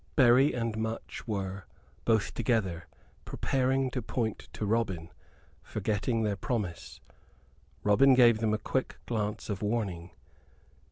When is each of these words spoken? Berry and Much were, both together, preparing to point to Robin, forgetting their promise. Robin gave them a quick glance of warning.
Berry 0.15 0.51
and 0.51 0.79
Much 0.79 1.27
were, 1.27 1.65
both 2.05 2.33
together, 2.33 2.87
preparing 3.23 3.91
to 3.91 4.01
point 4.01 4.49
to 4.53 4.65
Robin, 4.65 5.11
forgetting 5.61 6.23
their 6.23 6.35
promise. 6.35 6.99
Robin 7.83 8.15
gave 8.15 8.39
them 8.39 8.51
a 8.55 8.57
quick 8.57 8.97
glance 9.05 9.47
of 9.47 9.61
warning. 9.61 10.09